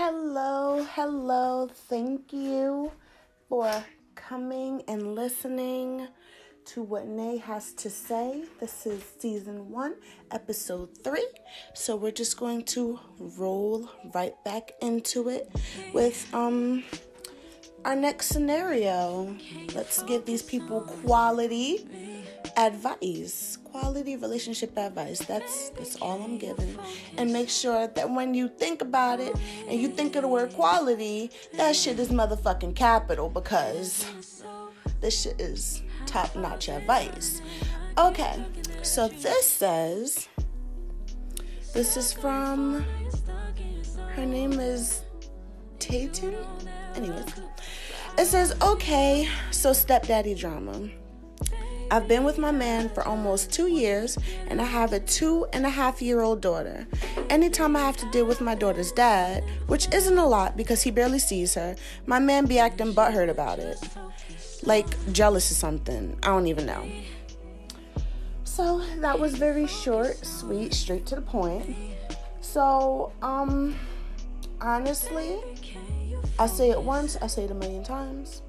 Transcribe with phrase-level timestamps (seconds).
[0.00, 1.68] Hello, hello.
[1.88, 2.92] Thank you
[3.48, 3.68] for
[4.14, 6.06] coming and listening
[6.66, 8.44] to what Nay has to say.
[8.60, 9.96] This is season one,
[10.30, 11.26] episode three.
[11.74, 15.50] So we're just going to roll right back into it
[15.92, 16.84] with um
[17.84, 19.36] our next scenario.
[19.74, 21.88] Let's give these people quality
[22.58, 26.76] advice quality relationship advice that's that's all i'm giving
[27.16, 29.34] and make sure that when you think about it
[29.68, 34.10] and you think of the word quality that shit is motherfucking capital because
[35.00, 37.40] this shit is top notch advice
[37.96, 38.44] okay
[38.82, 40.28] so this says
[41.72, 42.84] this is from
[44.16, 45.02] her name is
[45.78, 46.34] Tayton.
[46.94, 47.26] Anyways,
[48.18, 50.88] it says, okay, so stepdaddy drama.
[51.90, 55.64] I've been with my man for almost two years, and I have a two and
[55.64, 56.86] a half year old daughter.
[57.30, 60.90] Anytime I have to deal with my daughter's dad, which isn't a lot because he
[60.90, 63.78] barely sees her, my man be acting butthurt about it.
[64.64, 66.18] Like jealous or something.
[66.22, 66.86] I don't even know.
[68.44, 71.74] So that was very short, sweet, straight to the point.
[72.42, 73.76] So, um,
[74.60, 75.38] honestly,
[76.38, 78.42] I say it once, I say it a million times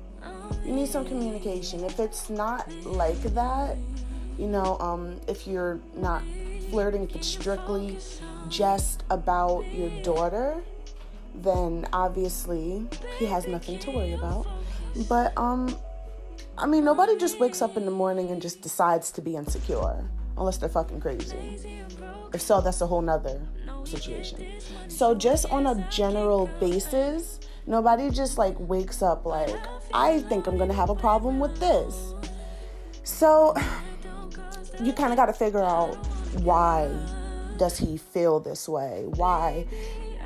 [0.66, 1.84] you need some communication.
[1.84, 3.78] If it's not like that,
[4.38, 6.22] you know, um, if you're not
[6.70, 7.98] flirting, if it's strictly
[8.48, 10.62] just about your daughter,
[11.36, 12.86] then obviously
[13.18, 14.48] he has nothing to worry about.
[15.08, 15.76] But um,
[16.58, 20.06] I mean, nobody just wakes up in the morning and just decides to be insecure
[20.38, 21.38] unless they're fucking crazy.
[22.34, 23.42] If so, that's a whole nother
[23.84, 24.46] situation.
[24.88, 27.40] So just on a general basis,
[27.70, 29.56] nobody just like wakes up like
[29.94, 32.14] I think I'm to have a problem with this.
[33.04, 33.56] So
[34.82, 35.96] you kind of got to figure out
[36.42, 36.92] why
[37.58, 39.06] does he feel this way?
[39.16, 39.66] Why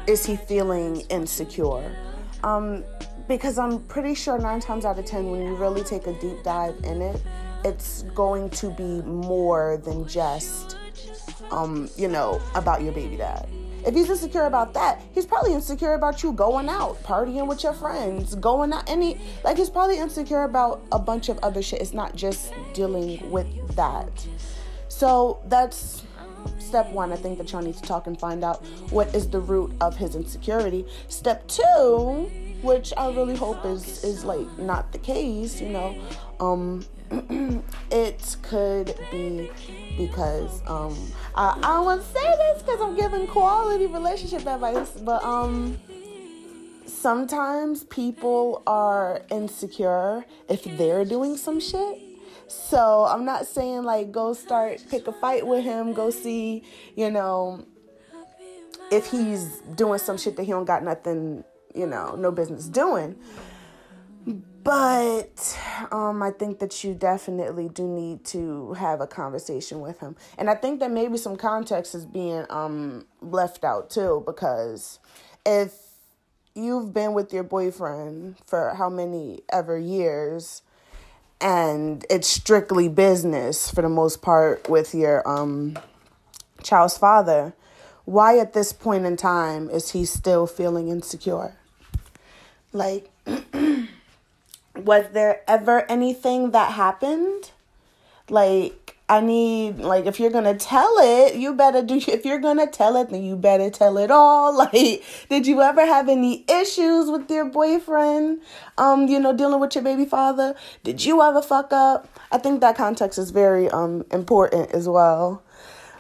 [0.08, 1.96] is he feeling insecure?
[2.44, 2.84] Um,
[3.28, 6.44] because I'm pretty sure nine times out of ten, when you really take a deep
[6.44, 7.22] dive in it,
[7.64, 10.78] it's going to be more than just,
[11.52, 13.48] um, you know, about your baby dad.
[13.86, 17.74] If he's insecure about that, he's probably insecure about you going out, partying with your
[17.74, 21.82] friends, going out any like he's probably insecure about a bunch of other shit.
[21.82, 24.26] It's not just dealing with that.
[24.88, 26.04] So that's
[26.60, 27.12] step one.
[27.12, 29.98] I think that y'all need to talk and find out what is the root of
[29.98, 30.86] his insecurity.
[31.08, 32.30] Step two,
[32.62, 35.96] which I really hope is is like not the case, you know,
[36.40, 36.86] um
[37.92, 39.50] it could be
[39.98, 40.98] because um
[41.36, 45.78] I, I don't want to say this because I'm giving quality relationship advice, but um
[46.86, 52.00] sometimes people are insecure if they're doing some shit.
[52.48, 56.64] So I'm not saying like go start pick a fight with him, go see,
[56.96, 57.66] you know,
[58.92, 61.44] if he's doing some shit that he don't got nothing,
[61.76, 63.18] you know, no business doing.
[64.64, 65.60] But
[65.92, 70.16] um, I think that you definitely do need to have a conversation with him.
[70.38, 75.00] And I think that maybe some context is being um, left out too, because
[75.46, 75.74] if
[76.56, 80.62] you've been with your boyfriend for how many ever years
[81.42, 85.78] and it's strictly business for the most part with your um,
[86.62, 87.54] child's father,
[88.06, 91.58] why at this point in time is he still feeling insecure?
[92.72, 93.10] Like,
[94.86, 97.52] was there ever anything that happened?
[98.30, 102.68] Like, I need, like, if you're gonna tell it, you better do, if you're gonna
[102.68, 104.54] tell it, then you better tell it all.
[104.64, 108.42] Like, did you ever have any issues with your boyfriend,
[108.78, 110.56] um, you know, dealing with your baby father?
[110.84, 112.08] Did you ever fuck up?
[112.32, 115.44] I think that context is very, um, important as well.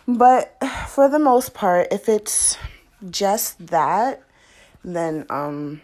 [0.07, 0.57] But
[0.87, 2.57] for the most part, if it's
[3.09, 4.23] just that,
[4.83, 5.81] then, um,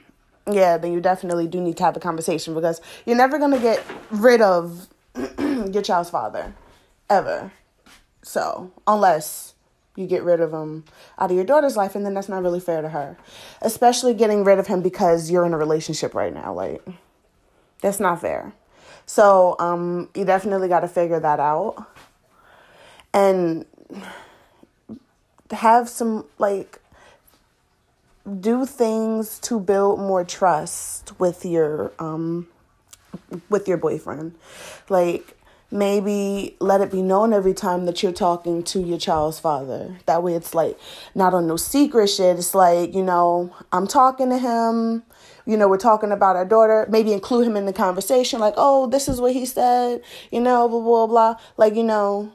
[0.53, 3.59] yeah, then you definitely do need to have a conversation because you're never going to
[3.59, 4.87] get rid of
[5.39, 6.53] your child's father
[7.09, 7.51] ever.
[8.21, 9.53] So, unless
[9.95, 10.85] you get rid of him
[11.17, 13.17] out of your daughter's life, and then that's not really fair to her.
[13.61, 16.53] Especially getting rid of him because you're in a relationship right now.
[16.53, 16.85] Like,
[17.81, 18.53] that's not fair.
[19.05, 21.87] So, um, you definitely got to figure that out.
[23.13, 23.65] And
[25.51, 26.79] have some, like,
[28.29, 32.47] do things to build more trust with your um
[33.49, 34.35] with your boyfriend.
[34.89, 35.35] Like
[35.71, 39.97] maybe let it be known every time that you're talking to your child's father.
[40.05, 40.79] That way it's like
[41.13, 42.37] not on no secret shit.
[42.37, 45.03] It's like, you know, I'm talking to him,
[45.45, 46.87] you know, we're talking about our daughter.
[46.89, 50.67] Maybe include him in the conversation, like, oh, this is what he said, you know,
[50.67, 51.35] blah blah blah.
[51.57, 52.31] Like, you know,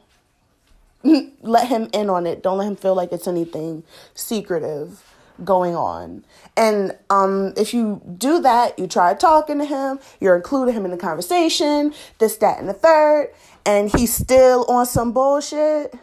[1.43, 2.43] let him in on it.
[2.43, 3.82] Don't let him feel like it's anything
[4.14, 5.13] secretive.
[5.42, 6.25] Going on.
[6.56, 10.90] And um, if you do that, you try talking to him, you're including him in
[10.90, 13.32] the conversation, this, that, and the third,
[13.66, 15.94] and he's still on some bullshit,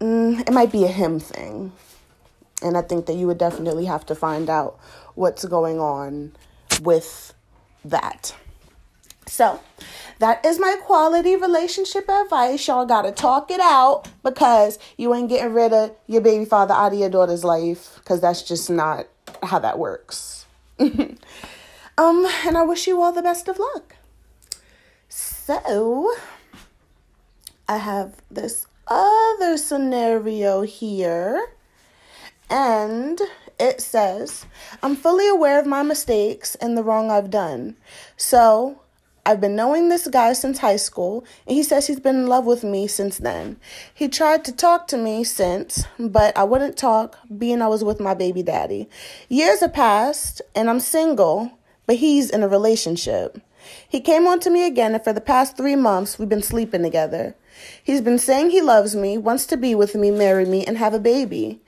[0.00, 1.72] mm, it might be a him thing.
[2.62, 4.80] And I think that you would definitely have to find out
[5.14, 6.32] what's going on
[6.82, 7.34] with
[7.84, 8.34] that.
[9.28, 9.60] So,
[10.18, 12.66] that is my quality relationship advice.
[12.66, 16.92] Y'all gotta talk it out because you ain't getting rid of your baby father out
[16.92, 19.06] of your daughter's life because that's just not
[19.42, 20.46] how that works.
[20.78, 21.18] um,
[21.98, 23.96] and I wish you all the best of luck.
[25.08, 26.12] So,
[27.68, 31.52] I have this other scenario here,
[32.50, 33.20] and
[33.60, 34.46] it says,
[34.82, 37.76] I'm fully aware of my mistakes and the wrong I've done.
[38.16, 38.80] So,
[39.28, 42.46] I've been knowing this guy since high school, and he says he's been in love
[42.46, 43.58] with me since then.
[43.92, 48.00] He tried to talk to me since, but I wouldn't talk, being I was with
[48.00, 48.88] my baby daddy.
[49.28, 51.52] Years have passed, and I'm single,
[51.84, 53.38] but he's in a relationship.
[53.86, 56.82] He came on to me again, and for the past three months, we've been sleeping
[56.82, 57.34] together.
[57.84, 60.94] He's been saying he loves me, wants to be with me, marry me, and have
[60.94, 61.60] a baby.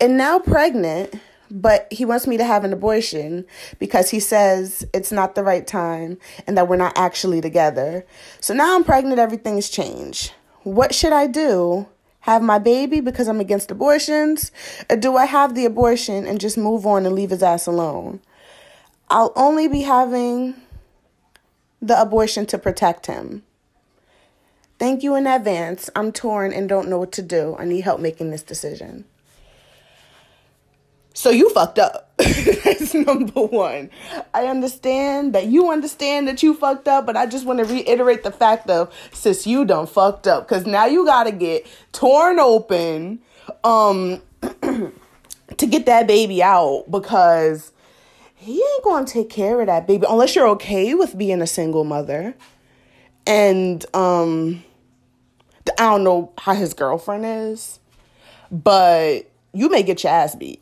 [0.00, 1.14] And now pregnant,
[1.50, 3.44] but he wants me to have an abortion
[3.78, 8.04] because he says it's not the right time and that we're not actually together.
[8.40, 10.32] So now I'm pregnant, everything's changed.
[10.62, 11.86] What should I do?
[12.20, 14.50] Have my baby because I'm against abortions?
[14.88, 18.20] Or do I have the abortion and just move on and leave his ass alone?
[19.10, 20.54] I'll only be having
[21.82, 23.42] the abortion to protect him.
[24.78, 25.90] Thank you in advance.
[25.94, 27.56] I'm torn and don't know what to do.
[27.58, 29.04] I need help making this decision.
[31.16, 32.12] So you fucked up.
[32.18, 33.88] That's number one.
[34.34, 38.24] I understand that you understand that you fucked up, but I just want to reiterate
[38.24, 40.46] the fact of sis, you done fucked up.
[40.48, 43.20] Cause now you gotta get torn open
[43.62, 47.72] um to get that baby out because
[48.34, 51.84] he ain't gonna take care of that baby unless you're okay with being a single
[51.84, 52.34] mother.
[53.24, 54.64] And um
[55.78, 57.78] I don't know how his girlfriend is,
[58.50, 60.60] but you may get your ass beat.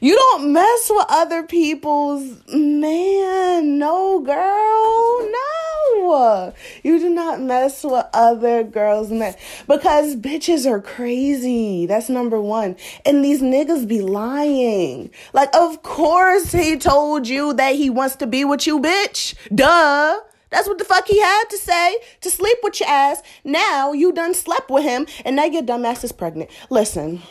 [0.00, 3.78] You don't mess with other people's man.
[3.78, 5.30] No, girl.
[5.30, 6.52] No.
[6.82, 9.34] You do not mess with other girls' men.
[9.66, 11.86] Because bitches are crazy.
[11.86, 12.76] That's number one.
[13.04, 15.10] And these niggas be lying.
[15.32, 19.34] Like, of course he told you that he wants to be with you, bitch.
[19.54, 20.20] Duh.
[20.50, 23.22] That's what the fuck he had to say to sleep with your ass.
[23.42, 26.50] Now you done slept with him and now your dumb ass is pregnant.
[26.68, 27.22] Listen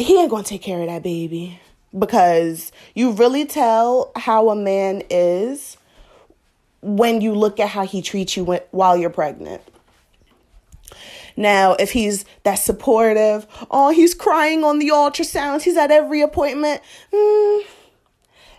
[0.00, 1.60] he ain't gonna take care of that baby
[1.96, 5.76] because you really tell how a man is
[6.82, 9.62] when you look at how he treats you while you're pregnant.
[11.36, 16.82] Now, if he's that supportive, oh, he's crying on the ultrasounds, he's at every appointment,
[17.12, 17.62] mm,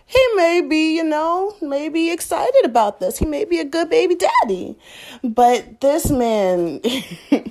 [0.06, 3.18] he may be, you know, maybe excited about this.
[3.18, 4.76] He may be a good baby daddy.
[5.24, 6.82] But this man,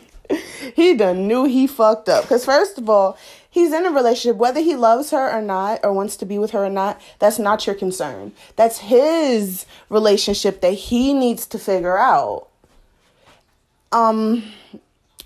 [0.76, 2.24] he done knew he fucked up.
[2.24, 3.18] Because, first of all,
[3.52, 6.52] he's in a relationship, whether he loves her or not, or wants to be with
[6.52, 8.32] her or not, that's not your concern.
[8.56, 12.48] That's his relationship that he needs to figure out.
[13.92, 14.44] Um,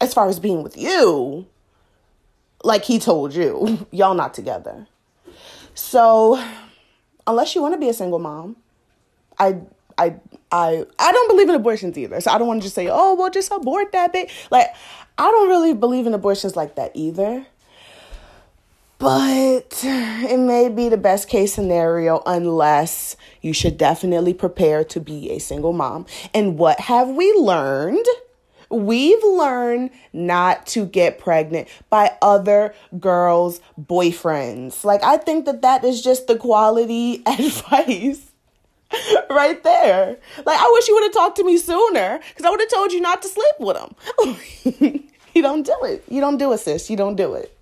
[0.02, 1.46] as far as being with you,
[2.64, 4.88] like he told you, y'all not together.
[5.76, 6.44] So,
[7.28, 8.56] unless you want to be a single mom,
[9.38, 9.60] I
[9.98, 10.16] I
[10.52, 12.20] I I don't believe in abortions either.
[12.22, 14.68] So I don't want to just say, "Oh, well just abort that baby." Like
[15.18, 17.46] I don't really believe in abortions like that either.
[18.98, 25.32] But it may be the best case scenario unless you should definitely prepare to be
[25.32, 26.06] a single mom.
[26.34, 28.06] And what have we learned?
[28.70, 34.84] We've learned not to get pregnant by other girls' boyfriends.
[34.84, 38.32] Like, I think that that is just the quality advice
[39.30, 40.18] right there.
[40.46, 42.92] Like, I wish you would have talked to me sooner because I would have told
[42.92, 45.10] you not to sleep with him.
[45.36, 46.04] you don't do it.
[46.10, 46.90] You don't do it, sis.
[46.90, 47.55] You don't do it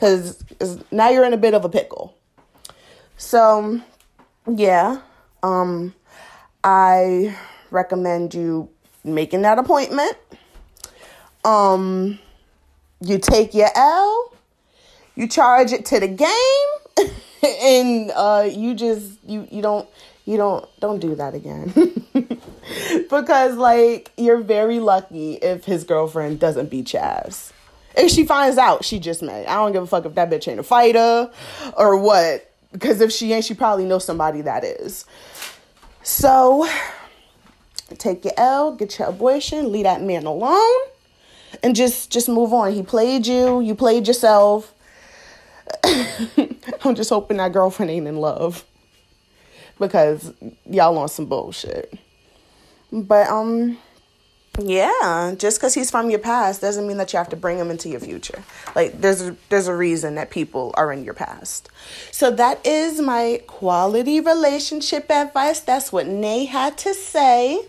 [0.00, 0.42] because
[0.90, 2.16] now you're in a bit of a pickle.
[3.18, 3.82] So,
[4.46, 5.02] yeah,
[5.42, 5.94] um,
[6.64, 7.36] I
[7.70, 8.70] recommend you
[9.04, 10.16] making that appointment.
[11.44, 12.18] Um,
[13.02, 14.32] you take your L,
[15.16, 17.10] you charge it to the game,
[17.62, 19.86] and uh, you just you you don't
[20.24, 21.72] you don't don't do that again
[23.10, 27.52] because like you're very lucky if his girlfriend doesn't beat ass
[27.96, 29.46] if she finds out, she just mad.
[29.46, 31.30] I don't give a fuck if that bitch ain't a fighter
[31.76, 32.50] or what.
[32.72, 35.04] Because if she ain't, she probably knows somebody that is.
[36.02, 36.68] So
[37.98, 40.86] take your L, get your abortion, leave that man alone,
[41.62, 42.72] and just just move on.
[42.72, 44.72] He played you, you played yourself.
[46.84, 48.64] I'm just hoping that girlfriend ain't in love
[49.78, 50.32] because
[50.68, 51.92] y'all on some bullshit.
[52.92, 53.78] But um
[54.68, 57.70] yeah, just because he's from your past doesn't mean that you have to bring him
[57.70, 58.42] into your future.
[58.74, 61.68] Like there's a, there's a reason that people are in your past.
[62.10, 65.60] So that is my quality relationship advice.
[65.60, 67.64] That's what Nay had to say,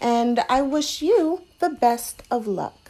[0.00, 2.81] and I wish you the best of luck.